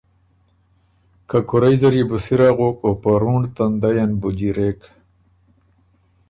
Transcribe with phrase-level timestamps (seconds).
[1.29, 4.79] که کُورئ زر يې بو سِر اغوک او په رُونړ تندئ ان بُو جیرېک۔